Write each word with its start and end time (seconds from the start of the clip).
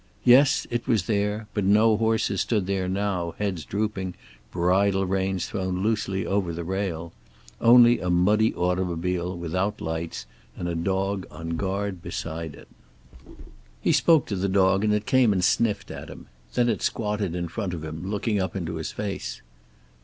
Yes, 0.23 0.65
it 0.71 0.87
was 0.87 1.03
there, 1.05 1.45
but 1.53 1.63
no 1.63 1.95
horses 1.95 2.41
stood 2.41 2.65
there 2.65 2.89
now, 2.89 3.35
heads 3.37 3.63
drooping, 3.65 4.15
bridle 4.51 5.05
reins 5.05 5.45
thrown 5.45 5.83
loosely 5.83 6.25
over 6.25 6.53
the 6.53 6.63
rail. 6.63 7.13
Only 7.61 7.99
a 7.99 8.09
muddy 8.09 8.51
automobile, 8.55 9.37
without 9.37 9.79
lights, 9.79 10.25
and 10.57 10.67
a 10.67 10.73
dog 10.73 11.27
on 11.29 11.49
guard 11.49 12.01
beside 12.01 12.55
it. 12.55 12.67
He 13.79 13.91
spoke 13.91 14.25
to 14.25 14.35
the 14.35 14.49
dog, 14.49 14.83
and 14.83 14.91
it 14.91 15.05
came 15.05 15.31
and 15.33 15.43
sniffed 15.43 15.91
at 15.91 16.09
him. 16.09 16.25
Then 16.55 16.67
it 16.67 16.81
squatted 16.81 17.35
in 17.35 17.47
front 17.47 17.75
of 17.75 17.83
him, 17.83 18.09
looking 18.09 18.41
up 18.41 18.55
into 18.55 18.77
his 18.77 18.91
face. 18.91 19.43